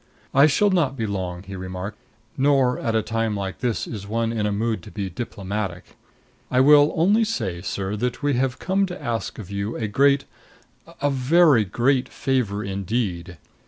"I 0.33 0.47
shall 0.47 0.71
not 0.71 0.97
be 0.97 1.05
long," 1.05 1.43
he 1.43 1.55
remarked. 1.55 1.99
"Nor 2.35 2.79
at 2.79 2.95
a 2.95 3.03
time 3.03 3.37
like 3.37 3.59
this 3.59 3.85
is 3.85 4.07
one 4.07 4.31
in 4.33 4.45
the 4.45 4.51
mood 4.51 4.81
to 4.81 4.89
be 4.89 5.11
diplomatic. 5.11 5.95
I 6.49 6.59
will 6.59 6.91
only 6.95 7.23
say, 7.23 7.61
sir, 7.61 7.95
that 7.97 8.23
we 8.23 8.33
have 8.33 8.57
come 8.57 8.87
to 8.87 8.99
ask 8.99 9.37
of 9.37 9.51
you 9.51 9.75
a 9.77 9.87
great 9.87 10.25
a 11.03 11.11
very 11.11 11.65
great 11.65 12.09
favor 12.09 12.63
indeed. 12.63 13.37